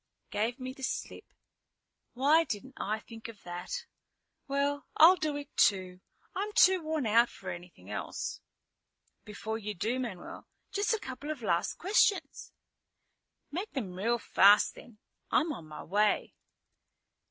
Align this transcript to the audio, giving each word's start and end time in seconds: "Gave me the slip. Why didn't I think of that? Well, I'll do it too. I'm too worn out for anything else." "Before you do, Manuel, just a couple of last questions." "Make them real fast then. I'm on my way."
"Gave 0.31 0.59
me 0.59 0.73
the 0.73 0.81
slip. 0.81 1.27
Why 2.13 2.43
didn't 2.43 2.73
I 2.79 3.01
think 3.01 3.27
of 3.27 3.43
that? 3.43 3.85
Well, 4.47 4.87
I'll 4.97 5.15
do 5.15 5.35
it 5.37 5.55
too. 5.55 6.01
I'm 6.35 6.51
too 6.53 6.81
worn 6.81 7.05
out 7.05 7.29
for 7.29 7.51
anything 7.51 7.91
else." 7.91 8.41
"Before 9.25 9.59
you 9.59 9.75
do, 9.75 9.99
Manuel, 9.99 10.47
just 10.71 10.91
a 10.91 10.97
couple 10.99 11.29
of 11.29 11.43
last 11.43 11.77
questions." 11.77 12.51
"Make 13.51 13.69
them 13.73 13.93
real 13.93 14.17
fast 14.17 14.73
then. 14.73 14.97
I'm 15.29 15.51
on 15.53 15.67
my 15.67 15.83
way." 15.83 16.33